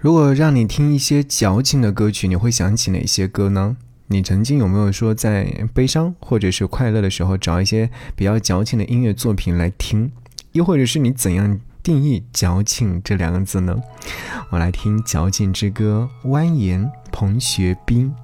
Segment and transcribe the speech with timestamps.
[0.00, 3.76] 如果让你听一些矫情的歌曲，你会想起哪些歌呢？
[4.06, 10.12] 你曾经有没有说在悲伤或者是快乐的时候找一些比较矫情的音乐作品来听？
[10.52, 13.76] 又或者是你怎样定义“矫情”这两个字呢？
[14.50, 18.14] 我来听《矫情之歌》，蜿蜒，彭学斌。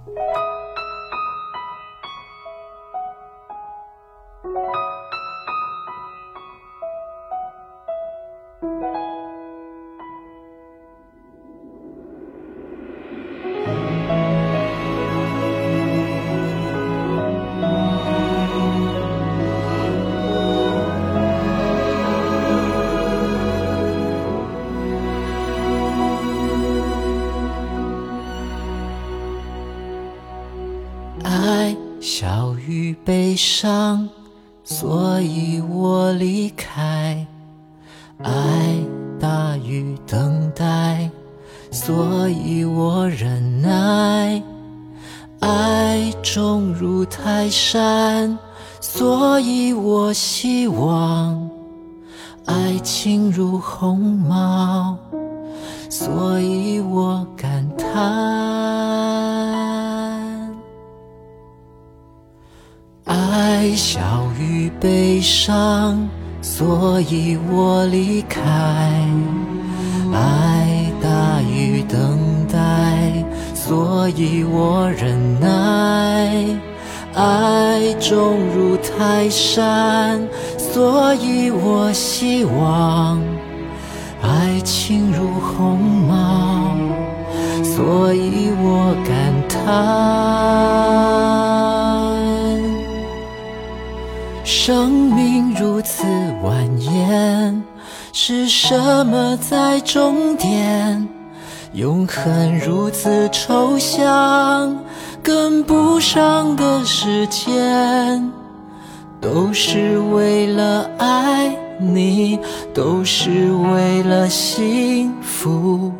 [33.04, 34.08] 悲伤，
[34.62, 37.26] 所以我离开；
[38.22, 38.76] 爱
[39.18, 41.10] 大于等待，
[41.70, 44.42] 所以我忍耐；
[45.40, 48.38] 爱重如泰山，
[48.80, 51.48] 所以我希望；
[52.46, 54.96] 爱情如鸿毛，
[55.90, 59.73] 所以我感叹。
[63.04, 64.00] 爱小
[64.40, 66.08] 于悲伤，
[66.40, 68.40] 所以我离开；
[70.10, 73.22] 爱大于等待，
[73.54, 76.56] 所以我忍耐；
[77.14, 83.20] 爱重如泰山，所以我希望；
[84.22, 86.74] 爱情如鸿毛，
[87.62, 89.14] 所以我感
[89.48, 91.63] 叹。
[94.66, 96.04] 生命如此
[96.42, 97.60] 蜿蜒，
[98.14, 101.06] 是什么在终点？
[101.74, 104.74] 永恒如此抽象，
[105.22, 108.32] 跟不上的时间，
[109.20, 112.40] 都是为了爱你，
[112.72, 115.92] 都是为了幸福。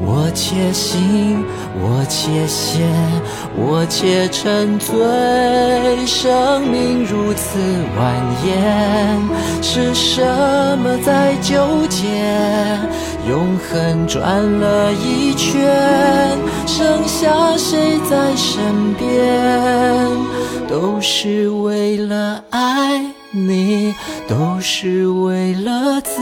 [0.00, 1.44] 我且行，
[1.80, 2.80] 我且歇，
[3.56, 4.94] 我且沉醉。
[6.06, 7.58] 生命如此
[7.96, 10.22] 蜿蜒，是什
[10.78, 12.04] 么在纠结？
[13.28, 19.04] 永恒转了一圈，剩下谁在身边？
[20.68, 23.00] 都是为了爱
[23.30, 23.94] 你，
[24.28, 26.20] 都是为了自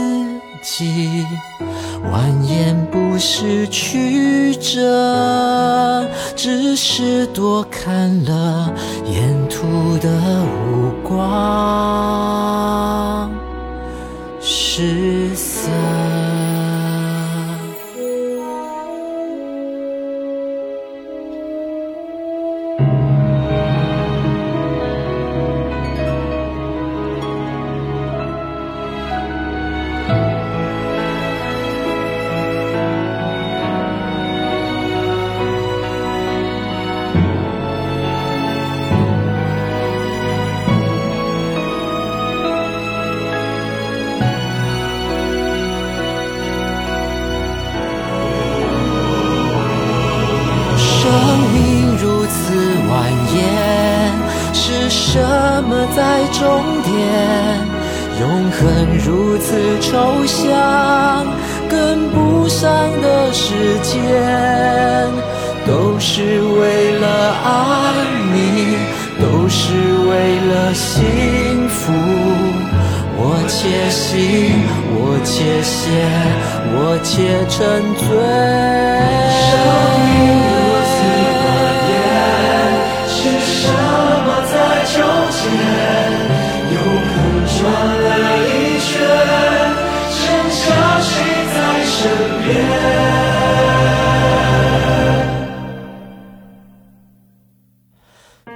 [0.62, 1.26] 己。
[2.10, 8.72] 蜿蜒不是曲折，只是多看了
[9.06, 10.08] 沿途的
[10.66, 11.16] 无光
[55.94, 56.40] 在终
[56.82, 56.90] 点，
[58.20, 58.60] 永恒
[59.04, 61.26] 如此抽象，
[61.68, 62.70] 跟不上
[63.02, 64.00] 的时间，
[65.66, 67.06] 都是为了
[67.44, 67.46] 爱
[68.32, 68.78] 你，
[69.20, 69.74] 都是
[70.08, 70.12] 为
[70.48, 71.92] 了幸福。
[73.18, 74.16] 我且行，
[74.94, 75.90] 我且歇，
[76.74, 77.60] 我且沉
[77.96, 78.06] 醉。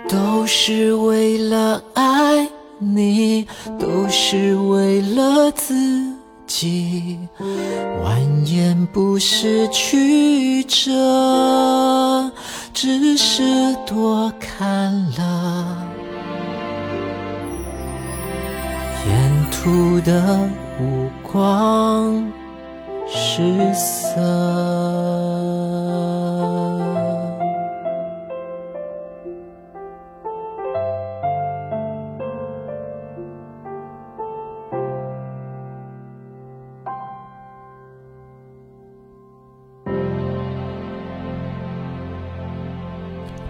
[0.08, 2.48] 都是为了爱
[2.78, 3.46] 你，
[3.78, 6.14] 都是为了自
[6.46, 7.19] 己。
[8.04, 12.31] 蜿蜒不是曲折，
[12.72, 15.76] 只是多看了
[19.06, 19.37] 沿。
[19.66, 20.49] 途的
[20.81, 22.32] 五光
[23.08, 25.36] 十色。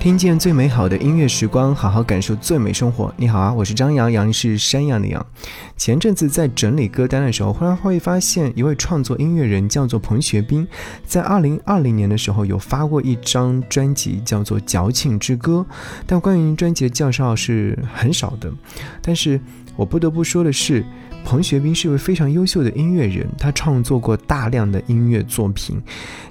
[0.06, 3.12] 听见最美好的音乐时光，好好感受最美生活。
[3.16, 5.26] 你好啊，我是张扬，杨是山羊的羊。
[5.76, 10.64] 前阵子在整理歌单的时候，忽然会发现一位创作音乐人叫做彭学斌，
[11.04, 15.66] 在二零二零年的时候有发过一张专辑，叫做《矫情之歌》，
[16.06, 18.48] 但关于专辑的介绍是很少的。
[19.02, 19.40] 但是
[19.74, 20.84] 我不得不说的是。
[21.26, 25.82] 彭学斌是一位非常优秀的音乐人，他创作过大量的音乐作品，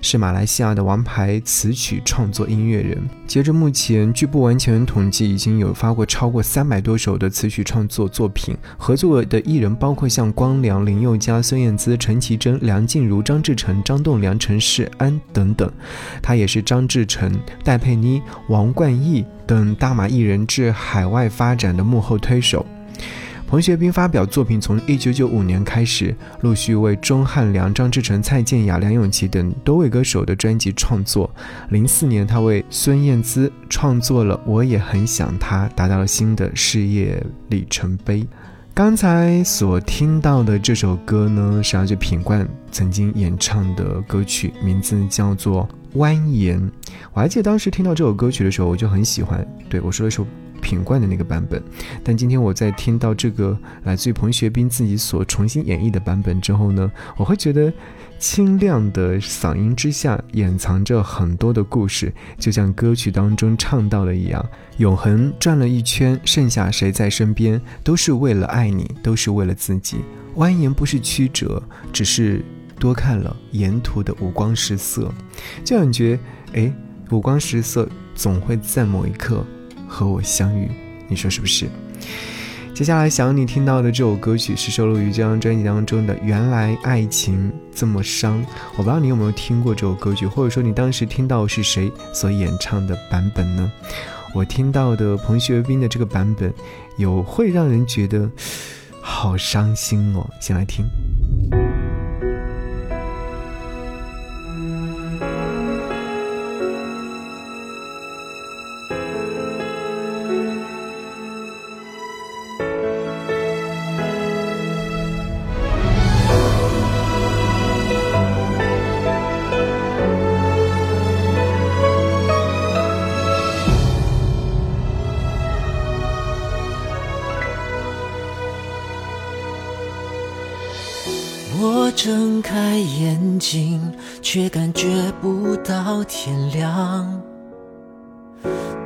[0.02, 2.98] 是马来西亚的王牌词曲创作音乐人。
[3.28, 8.56] 截至目前，据不完全统计，已经有发过超过三百多首的词曲创作作品。
[8.78, 15.70] 合作的艺人包括像光良、林宥嘉、孙燕姿、陈绮贞、梁静茹、张志成、张栋梁、陈世安等等。
[16.22, 22.66] 他也是张志成、戴佩妮、王冠毅等大马艺人至海外发展的幕后推手。
[23.56, 31.34] 彭学斌发表作品从一九九五年开始，陆续为钟汉良、张志成、蔡健雅、梁咏琪等多位歌手的专辑创作。
[31.70, 38.28] 零四年，他为孙燕姿创作了《我也很想她》，达到了新的事业里程碑。
[38.74, 45.66] 刚才所听到的这首歌呢，是阿杰品冠曾经演唱的歌曲，名字叫做
[45.98, 46.60] 《蜿蜒》。
[47.14, 49.48] 我还记得当时听到这首歌曲的时候，我就很喜欢。
[49.70, 50.28] 对我说了一首。
[50.66, 51.62] 品冠的那个版本，
[52.04, 57.72] 但今天我在听到这个来自于彭学斌自己所重新演绎的版本之后呢，我会觉得
[58.18, 64.44] 清亮的嗓音之下掩藏着很多的故事，就像歌曲当中唱到的一样，
[64.78, 69.98] 永恒转了一圈，剩下谁在身边，都是为了爱你，都是为了自己。
[70.38, 71.62] 蜿蜒不是曲折，
[71.94, 72.44] 只是
[72.80, 75.14] 多看了沿途的五光十色，
[75.64, 76.18] 就感觉
[76.54, 76.74] 哎，
[77.12, 79.46] 五光十色总会在某一刻。
[79.88, 80.70] 和我相遇，
[81.08, 81.68] 你说是不是？
[82.74, 88.42] 接下来想你听到的这首歌曲是收录于这张专辑当中的《原来爱情这么伤》。
[88.74, 93.72] 我不知道你有没有听过这首歌曲，或者说你当时听到是谁所演唱的版本呢？
[94.34, 96.54] 我听到的彭学斌的这个版本，
[96.98, 98.30] 有会让人觉得
[99.00, 100.30] 好伤心哦。
[100.42, 100.84] 先来听。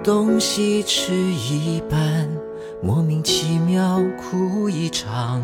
[0.04, 2.28] 东西吃一半，
[2.82, 5.44] 莫名其妙哭一场。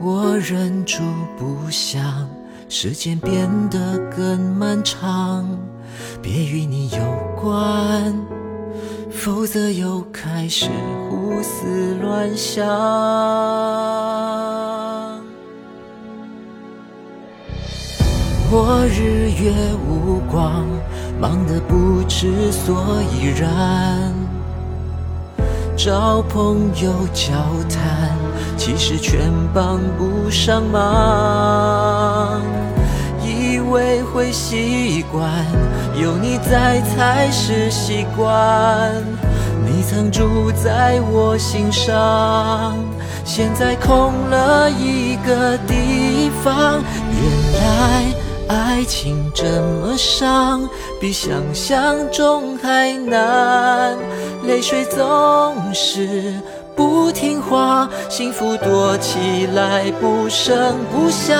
[0.00, 1.02] 我忍住
[1.38, 2.28] 不想，
[2.68, 5.46] 时间变得更漫长。
[6.22, 6.98] 别与你有
[7.40, 8.14] 关，
[9.10, 10.70] 否则又开始
[11.08, 12.66] 胡思乱想。
[18.48, 19.52] 我日月
[19.88, 20.64] 无光，
[21.20, 24.12] 忙得不知所以然。
[25.76, 27.32] 找朋友交
[27.68, 28.16] 谈，
[28.56, 32.40] 其实全帮不上忙。
[33.22, 35.30] 以为会习惯，
[36.00, 38.94] 有你在才是习惯。
[39.64, 42.76] 你曾住在我心上，
[43.24, 46.82] 现在空了一个地方。
[47.10, 48.25] 原来。
[48.48, 50.68] 爱情这么伤，
[51.00, 53.96] 比想象中还难。
[54.44, 56.34] 泪水总是
[56.76, 61.36] 不听话，幸福躲起来不声不响。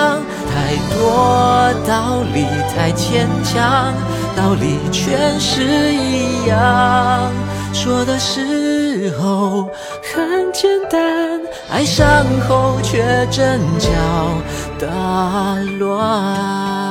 [0.50, 2.44] 太多道理
[2.74, 3.94] 太牵强，
[4.34, 5.62] 道理全是
[5.94, 7.30] 一样。
[7.72, 9.68] 说的时候
[10.02, 13.88] 很简单，爱上后却阵脚
[14.80, 16.85] 大乱。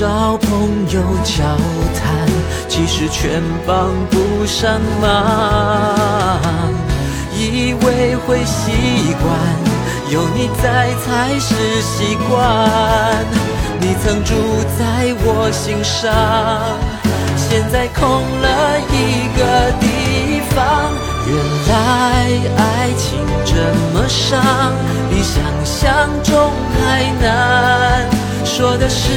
[0.00, 0.50] 找朋
[0.88, 1.44] 友交
[1.94, 2.26] 谈，
[2.70, 6.72] 其实全帮不上忙。
[7.36, 9.30] 以为会习惯，
[10.10, 13.26] 有你在才是习惯。
[13.78, 14.32] 你曾住
[14.78, 16.10] 在我心上，
[17.36, 18.02] 现在空
[18.40, 20.94] 了一个地方。
[21.26, 21.36] 原
[21.68, 21.74] 来
[22.56, 23.52] 爱情这
[23.92, 24.08] 么。
[24.08, 24.40] 伤，
[25.10, 28.09] 比想象中还难。
[28.52, 29.08] 说的时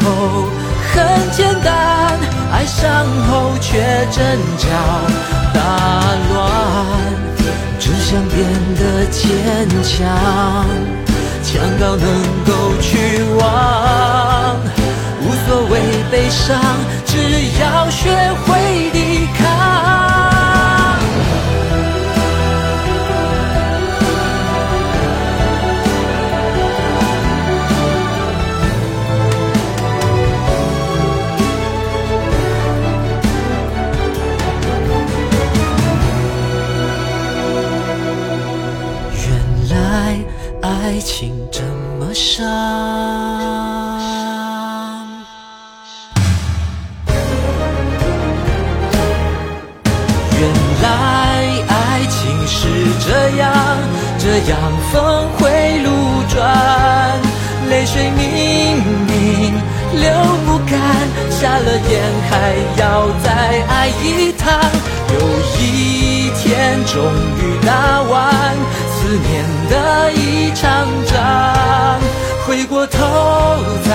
[0.00, 0.46] 候
[0.92, 2.16] 很简单，
[2.52, 3.80] 爱上后却
[4.12, 4.68] 阵脚
[5.52, 5.58] 大
[6.30, 6.32] 乱。
[7.80, 8.38] 只想变
[8.78, 10.06] 得坚强，
[11.42, 12.06] 强到能
[12.46, 13.42] 够去忘，
[15.20, 15.72] 无所谓
[16.12, 16.56] 悲伤，
[17.04, 17.12] 只
[17.60, 18.08] 要学
[18.46, 19.73] 会抵抗。
[40.94, 41.60] 爱情这
[41.98, 42.44] 么伤，
[50.38, 50.48] 原
[50.82, 50.86] 来
[51.66, 52.68] 爱情是
[53.04, 53.50] 这样，
[54.20, 54.56] 这样
[54.92, 55.90] 峰回路
[56.28, 57.20] 转，
[57.68, 58.22] 泪水明
[59.08, 59.52] 明
[60.00, 60.08] 流
[60.46, 60.78] 不干，
[61.28, 61.92] 下了眼
[62.30, 63.26] 还要再
[63.66, 64.46] 爱一趟，
[65.12, 65.18] 有
[65.58, 67.02] 一天终
[67.40, 68.54] 于打完。
[69.14, 72.00] 思念的一场仗，
[72.44, 72.98] 回过头
[73.84, 73.92] 再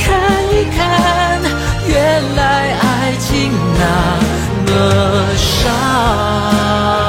[0.00, 0.10] 看
[0.52, 1.40] 一看，
[1.86, 3.84] 原来爱情那
[4.66, 4.72] 么
[5.36, 7.01] 伤。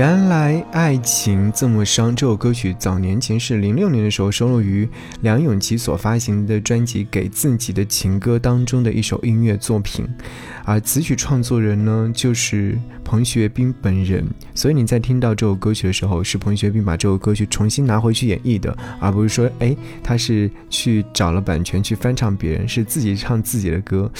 [0.00, 2.16] 原来爱情这么伤。
[2.16, 4.88] 这首歌曲早年前是零六年的时候收录于
[5.20, 10.08] 梁咏琪所发行的专辑《给自己的情歌》当中的一首音乐作品，
[10.64, 14.26] 而词曲创作人呢就是彭学斌本人。
[14.54, 24.10] 所以你在听到这首歌曲的时候，是彭学斌把这首歌曲重新拿回去演绎的，而不是说哎他是去找了版权去翻唱别人，是自己唱自己的歌。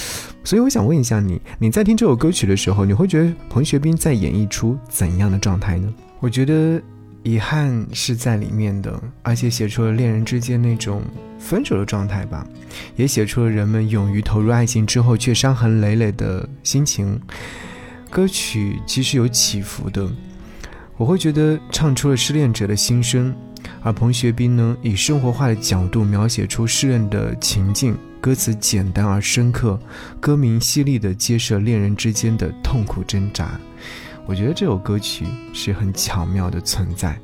[0.43, 5.70] 所以我想问一下你，你在听这首歌曲的时候，你会觉得彭学斌在演绎出怎样的状态？
[6.19, 6.81] 我觉得
[7.23, 11.03] 遗憾是在里面的，而且写出了恋人之间那种
[11.37, 12.47] 分手的状态吧，
[12.95, 17.19] 也写出了人们勇于投入爱情之后却伤痕累累的心情。
[18.09, 20.09] 歌曲其实有起伏的，
[20.97, 23.33] 我会觉得唱出了失恋者的心声，
[23.81, 29.79] 而彭学斌呢，以生活化的角度描写出失恋的情境，歌词简单而深刻，
[30.19, 33.59] 歌名犀利的揭示了恋人之间的痛苦挣扎。
[34.25, 37.19] 我觉得这首歌曲是很巧妙的存在。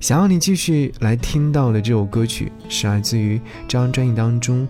[0.00, 4.66] 想要你继续来听到的这首歌曲，是来自于这张专辑当中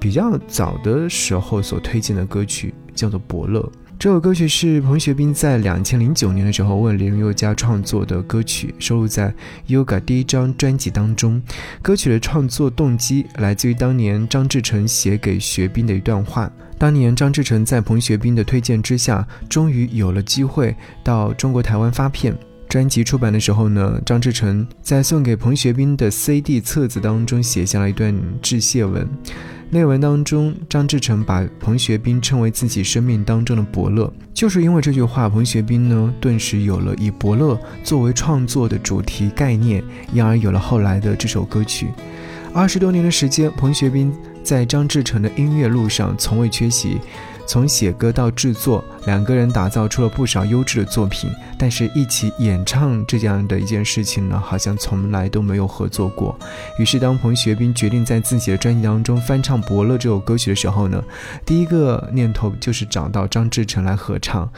[0.00, 3.60] 比较早的时候所推荐的歌曲，叫做《伯乐》。
[3.96, 9.28] 这首歌曲是彭学斌在两千零九年的时候为林宥嘉创作的歌曲，收录在
[9.68, 11.40] 《Yoga》第一张专辑当中。
[11.80, 16.52] 歌曲的创作动机来自于当年张志成写给学斌的一段话。
[16.76, 22.36] 当年张志成在彭学斌的推荐之下，终于有了机会到中国台湾发片。
[22.68, 29.08] 专辑出版的时候呢，张志成在送给彭学斌的 CD 册子当中写下了一段致谢文。
[29.74, 34.08] 那文当中，张志成把彭学斌称为自己生命当中的伯乐。
[34.32, 41.88] 就是因为这句话，彭学斌呢顿时有了以伯乐作为创作的主题概念，因而有了后来的这首歌曲。
[42.52, 44.14] 二十多年的时间，彭学斌。
[44.44, 46.98] 在张志成的音乐路上从未缺席，
[47.46, 51.30] 从写歌到制作，两个人打造出了不少优质的作品。
[51.58, 56.38] 但是，一起演唱这样的一件事情呢，好像从来都没有合作过。
[56.78, 61.02] 于是，当彭学斌决定在自己的专辑当中翻唱《伯乐》这首歌曲的时候呢，
[61.44, 64.50] 第一个念头就是找到张志成来合唱。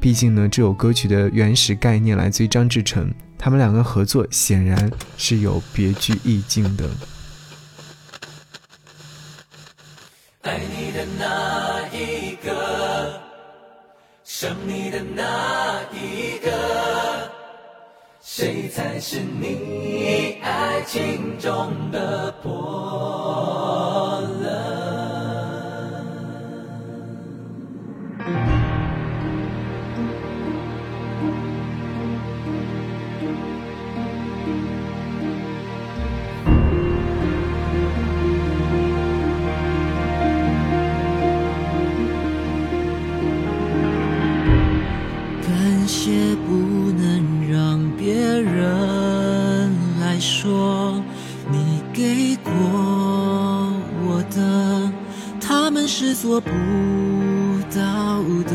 [0.00, 3.08] 毕竟呢，这首歌曲的原始概念来自于张志成，
[3.38, 6.88] 他们两个合作显然是有别具意境的。
[10.42, 13.20] 爱你的那一个，
[14.24, 16.50] 想你的那一个，
[18.20, 22.50] 谁才是你爱情中的伯
[55.86, 56.50] 是做不
[57.74, 58.54] 到的。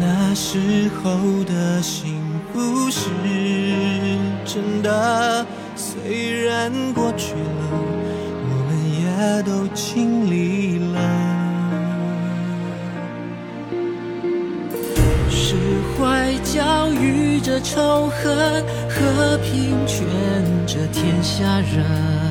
[0.00, 1.10] 那时候
[1.44, 2.18] 的幸
[2.52, 3.08] 福是
[4.44, 5.46] 真的，
[5.76, 7.40] 虽然过去了，
[8.42, 8.70] 我们
[9.00, 10.98] 也都经历了。
[15.30, 15.56] 释
[15.96, 20.06] 怀教育着仇恨，和平劝
[20.66, 22.21] 着天下人。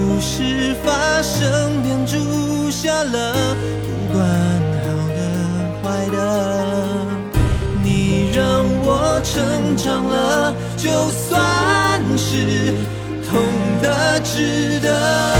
[0.00, 3.54] 故事发生便注下了，
[3.84, 4.24] 不管
[4.80, 5.20] 好的
[5.82, 6.16] 坏的，
[7.82, 12.72] 你让我成长了，就算是
[13.28, 13.42] 痛
[13.82, 15.39] 的值得。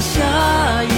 [0.00, 0.95] 下一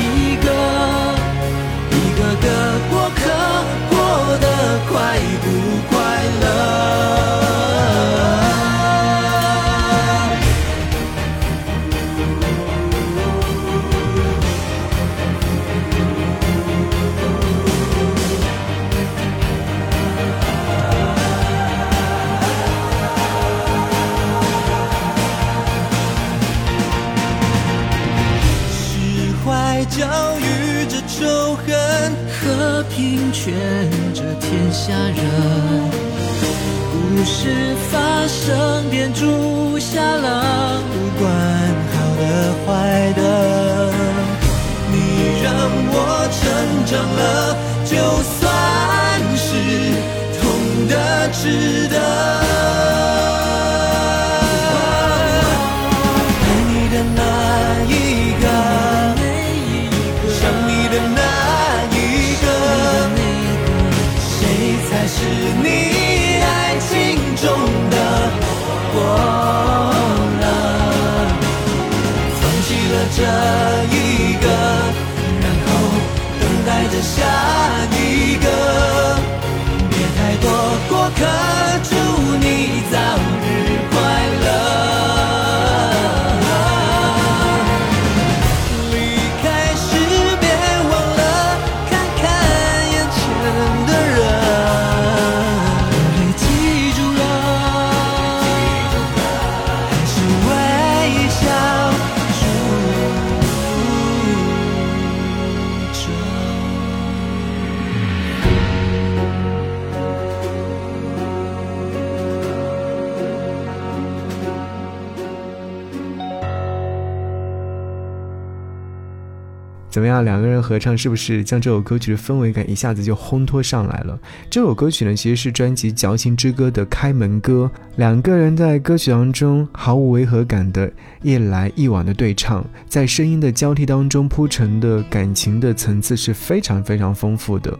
[119.99, 120.25] 怎么样？
[120.25, 124.17] 两个人合唱是不是将这首歌曲的氛围感一下子就烘托上来了？
[124.49, 127.69] 这首歌曲呢，其实是专辑《矫情之歌》的开门歌。
[127.97, 130.89] 两个人在歌曲当中毫无违和感的
[131.21, 137.77] 一来一往的对唱，在声音的交替当中铺陈的感情的层次是非常非常丰富的，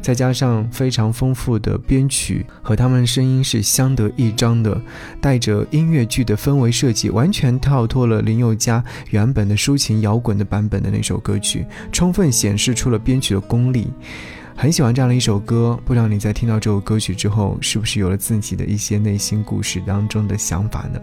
[0.00, 4.80] 再加上非常丰富的编曲和他们声音是相得益彰的，
[5.20, 11.55] 带着音乐剧的氛围设计，完全跳脱了林宥嘉原本的抒情摇滚的版本的那首歌曲，
[11.92, 13.88] 充分显示出了编曲的功力。
[14.58, 20.98] 很喜欢这样的一首歌，不知道你在听到这首歌曲之后，是不是有了自己的一些内心故事当中的想法呢？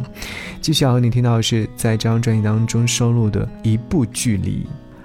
[0.59, 4.63] 继续要和你听到的是在这张专辑当中收录的《一部距离》。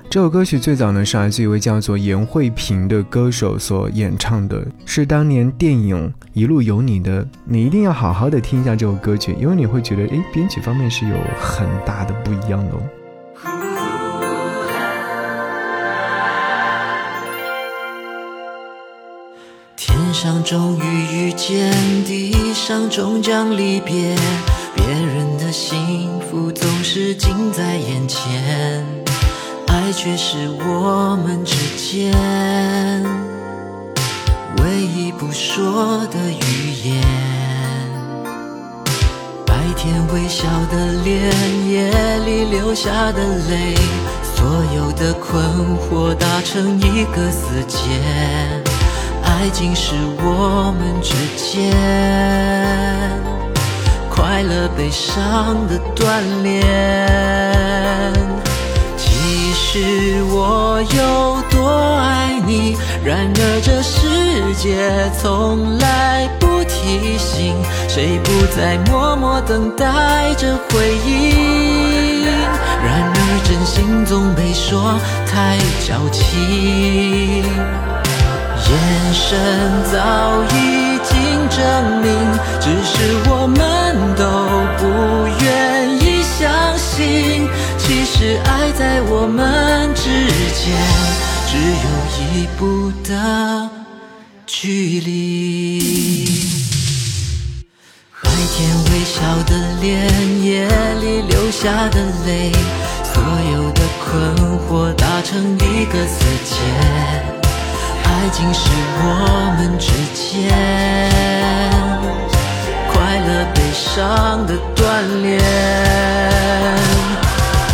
[0.09, 7.29] 这首歌曲最早呢是来自一位叫做严慧萍的歌手所演唱的，是当年电影《一路有你》的。
[7.45, 12.81] 你一定要好好的听一下这首歌曲，因为你会觉得，诶，编曲方面是有很大的不一样的哦。
[19.79, 21.73] 天上终于遇见，
[22.05, 24.13] 地上终将离别。
[24.75, 28.85] 别人的幸福总是近在眼前，
[29.69, 32.13] 爱却是我们之间
[34.65, 37.01] 唯一不说的语言。
[39.47, 41.23] 白天微笑的脸，
[41.69, 43.77] 夜里流下的泪，
[44.25, 45.41] 所有的困
[45.79, 48.68] 惑打成一个死结。
[49.41, 51.73] 爱情是我们之间
[54.11, 58.13] 快乐悲伤的锻炼。
[58.97, 62.75] 其实实我有多爱你，
[63.05, 64.89] 然而这世界
[65.21, 67.55] 从来不提醒，
[67.87, 72.25] 谁不在默默等待着回应？
[72.83, 74.99] 然而真心总被说
[75.31, 77.45] 太矫情，
[78.71, 79.27] 眼神
[79.91, 79.97] 早
[80.55, 81.15] 已经
[81.49, 81.59] 证
[82.03, 82.07] 明，
[82.61, 82.93] 只是
[83.31, 83.59] 我们
[84.15, 84.23] 都
[84.79, 84.83] 不
[85.43, 85.47] 愿
[85.97, 87.49] 意相信。
[87.79, 90.03] 其实爱在我们之
[90.53, 90.77] 间，
[91.49, 91.87] 只有
[92.21, 93.11] 一步的
[94.47, 96.27] 距离。
[98.23, 99.51] 白天微笑的
[99.81, 100.69] 脸，夜
[101.01, 102.53] 里流下的泪，
[103.15, 104.07] 所有的困
[104.69, 107.18] 惑打成一个死结。
[108.21, 108.69] 爱情是
[109.01, 109.05] 我
[109.57, 110.51] 们之间
[112.91, 114.83] 快乐悲伤的锻
[115.23, 115.39] 炼。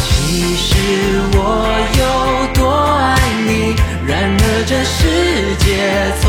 [0.04, 0.68] 其实
[1.32, 1.38] 我
[1.98, 2.04] 有
[2.52, 2.60] 多
[3.00, 3.08] 爱
[3.46, 3.74] 你，
[4.06, 5.00] 然而这世
[5.64, 5.66] 界
[6.20, 6.22] 从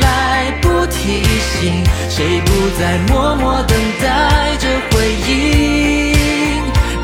[0.00, 2.48] 来不提醒，谁不
[2.78, 3.72] 在默默等
[4.02, 4.94] 待着回
[5.28, 5.30] 应？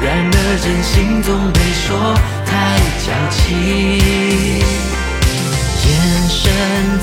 [0.02, 1.86] 然而真心总被说
[2.44, 2.50] 太
[3.06, 3.46] 矫情，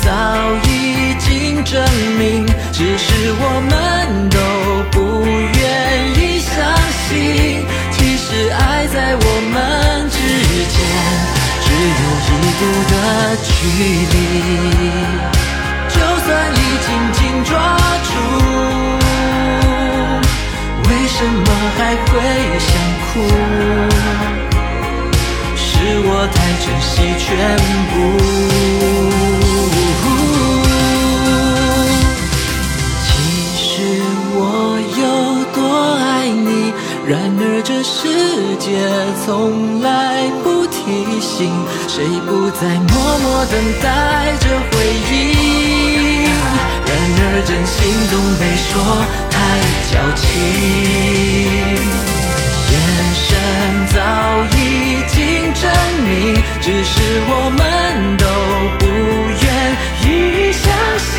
[0.06, 0.12] 早
[0.68, 1.84] 已经证
[2.20, 3.74] 明，只是我们
[4.30, 4.38] 都
[4.92, 5.34] 不愿
[6.14, 6.54] 意相
[7.10, 7.10] 信。
[7.90, 10.16] 其实爱在我们之
[10.70, 10.78] 间，
[11.66, 12.94] 只有一步的
[13.42, 13.50] 距
[14.14, 14.16] 离。
[15.90, 17.52] 就算已紧紧抓
[18.06, 18.08] 住，
[20.88, 21.48] 为什么
[21.80, 22.12] 还会
[22.60, 22.70] 想
[23.02, 23.10] 哭？
[25.58, 25.66] 是
[26.06, 27.28] 我太珍惜全
[27.90, 27.96] 部。
[37.46, 38.26] 而这世。
[38.58, 38.72] 界
[39.24, 40.76] 从来不提
[41.22, 41.52] 醒，
[41.88, 43.54] 谁不在默默等
[43.84, 43.86] 待
[44.40, 44.74] 着回
[45.12, 45.14] 应？
[46.88, 47.78] 然而真心
[48.10, 48.72] 总被说
[49.30, 49.36] 太
[49.92, 50.26] 矫情，
[52.72, 52.74] 眼
[53.28, 53.28] 神
[53.94, 53.96] 早
[54.56, 54.58] 已
[55.14, 55.16] 经
[55.54, 55.64] 证
[56.08, 56.10] 明，
[56.62, 56.94] 只是
[57.28, 57.60] 我们
[58.18, 58.26] 都
[58.80, 58.84] 不
[59.44, 59.46] 愿
[60.02, 60.10] 意
[60.52, 60.66] 相
[60.98, 61.14] 信。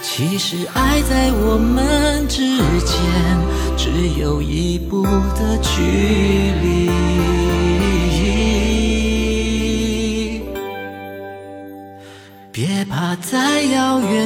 [0.00, 1.97] 其实爱在我们。
[4.28, 5.80] 有一步的距
[6.62, 6.90] 离，
[12.52, 14.17] 别怕再遥远